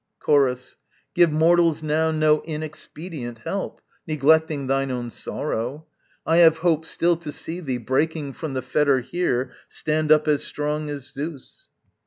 Chorus. 0.19 0.77
Give 1.13 1.31
mortals 1.31 1.83
now 1.83 2.09
no 2.09 2.41
inexpedient 2.47 3.37
help, 3.45 3.81
Neglecting 4.07 4.65
thine 4.65 4.89
own 4.89 5.11
sorrow. 5.11 5.85
I 6.25 6.37
have 6.37 6.57
hope 6.65 6.87
still 6.87 7.15
To 7.17 7.31
see 7.31 7.59
thee, 7.59 7.77
breaking 7.77 8.33
from 8.33 8.55
the 8.55 8.63
fetter 8.63 9.01
here, 9.01 9.51
Stand 9.69 10.11
up 10.11 10.27
as 10.27 10.43
strong 10.43 10.89
as 10.89 11.05
Zeus. 11.13 11.69